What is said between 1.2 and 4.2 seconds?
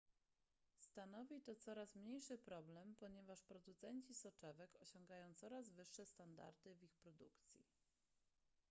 to coraz mniejszy problem ponieważ producenci